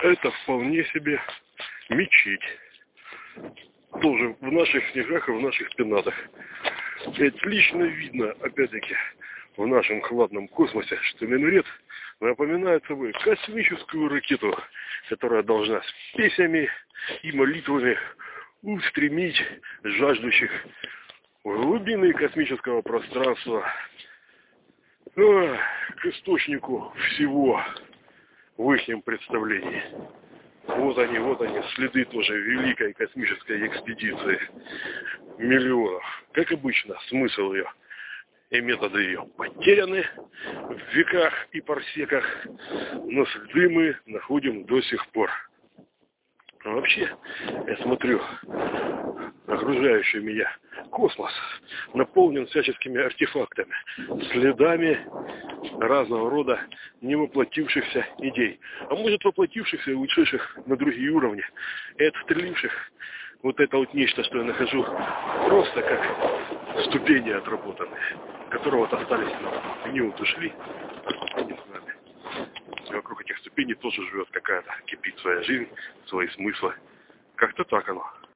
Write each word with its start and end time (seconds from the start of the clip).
это 0.00 0.30
вполне 0.30 0.84
себе 0.86 1.20
мечеть. 1.90 2.58
Тоже 4.00 4.36
в 4.40 4.52
наших 4.52 4.88
снегах 4.90 5.28
и 5.28 5.32
в 5.32 5.40
наших 5.40 5.74
пенатах. 5.76 6.14
Отлично 7.06 7.84
видно, 7.84 8.32
опять-таки, 8.40 8.94
в 9.56 9.66
нашем 9.66 10.00
хладном 10.02 10.48
космосе, 10.48 10.98
что 11.02 11.26
минурет 11.26 11.66
напоминает 12.20 12.84
собой 12.86 13.12
космическую 13.12 14.08
ракету, 14.08 14.56
которая 15.08 15.42
должна 15.42 15.80
с 15.82 16.16
песнями 16.16 16.68
и 17.22 17.32
молитвами 17.32 17.98
устремить 18.62 19.40
жаждущих 19.82 20.50
глубины 21.44 22.12
космического 22.14 22.82
пространства 22.82 23.64
к 25.14 26.06
источнику 26.06 26.92
всего 26.96 27.62
в 28.56 28.72
их 28.72 29.04
представлении. 29.04 29.82
Вот 30.66 30.98
они, 30.98 31.18
вот 31.18 31.40
они, 31.42 31.60
следы 31.74 32.04
тоже 32.06 32.38
великой 32.38 32.94
космической 32.94 33.66
экспедиции 33.66 34.40
миллионов. 35.38 36.02
Как 36.32 36.50
обычно, 36.52 36.96
смысл 37.08 37.52
ее 37.52 37.70
и 38.50 38.60
методы 38.60 39.02
ее 39.02 39.26
потеряны 39.36 40.06
в 40.68 40.94
веках 40.94 41.34
и 41.52 41.60
парсеках, 41.60 42.24
но 43.04 43.26
следы 43.26 43.68
мы 43.68 43.96
находим 44.06 44.64
до 44.64 44.80
сих 44.82 45.06
пор. 45.08 45.30
А 46.64 46.70
вообще, 46.70 47.14
я 47.66 47.76
смотрю, 47.78 48.22
окружающий 49.46 50.20
меня 50.20 50.50
космос 50.94 51.32
наполнен 51.92 52.46
всяческими 52.46 53.02
артефактами, 53.02 53.74
следами 54.30 55.06
разного 55.80 56.30
рода 56.30 56.60
невоплотившихся 57.00 58.06
идей. 58.18 58.60
А 58.88 58.94
может 58.94 59.22
воплотившихся 59.24 59.90
и 59.90 59.94
ушедших 59.94 60.56
на 60.66 60.76
другие 60.76 61.10
уровни, 61.10 61.44
и 61.98 62.04
отстреливших 62.04 62.72
вот 63.42 63.58
это 63.60 63.76
вот 63.76 63.92
нечто, 63.92 64.22
что 64.24 64.38
я 64.38 64.44
нахожу, 64.44 64.84
просто 65.48 65.82
как 65.82 66.84
ступени 66.86 67.30
отработанные, 67.30 68.16
которые 68.50 68.82
вот 68.82 68.92
остались 68.94 69.34
нам. 69.42 69.52
Они 69.84 70.00
вот 70.00 70.18
ушли, 70.20 70.52
они 71.34 71.52
с 71.54 71.72
нами. 71.72 71.94
И 72.88 72.94
вокруг 72.94 73.20
этих 73.20 73.36
ступеней 73.38 73.74
тоже 73.74 74.00
живет 74.10 74.28
какая-то, 74.30 74.72
кипит 74.86 75.18
своя 75.18 75.42
жизнь, 75.42 75.68
свои 76.06 76.28
смыслы. 76.28 76.72
Как-то 77.34 77.64
так 77.64 77.88
оно. 77.88 78.06